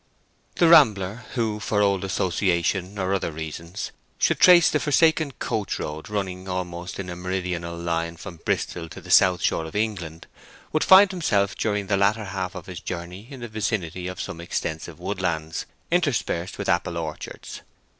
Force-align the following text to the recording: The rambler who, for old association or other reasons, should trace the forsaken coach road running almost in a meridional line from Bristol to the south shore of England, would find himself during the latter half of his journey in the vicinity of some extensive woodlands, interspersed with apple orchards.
The 0.55 0.67
rambler 0.67 1.25
who, 1.35 1.59
for 1.59 1.83
old 1.83 2.03
association 2.03 2.97
or 2.97 3.13
other 3.13 3.31
reasons, 3.31 3.91
should 4.17 4.39
trace 4.39 4.67
the 4.67 4.79
forsaken 4.79 5.33
coach 5.33 5.77
road 5.77 6.09
running 6.09 6.49
almost 6.49 6.99
in 6.99 7.07
a 7.07 7.15
meridional 7.15 7.77
line 7.77 8.17
from 8.17 8.37
Bristol 8.43 8.89
to 8.89 8.99
the 8.99 9.11
south 9.11 9.43
shore 9.43 9.65
of 9.65 9.75
England, 9.75 10.25
would 10.73 10.83
find 10.83 11.11
himself 11.11 11.53
during 11.55 11.85
the 11.85 11.97
latter 11.97 12.25
half 12.25 12.55
of 12.55 12.65
his 12.65 12.79
journey 12.79 13.27
in 13.29 13.41
the 13.41 13.47
vicinity 13.47 14.07
of 14.07 14.19
some 14.19 14.41
extensive 14.41 14.99
woodlands, 14.99 15.67
interspersed 15.91 16.57
with 16.57 16.67
apple 16.67 16.97
orchards. 16.97 17.61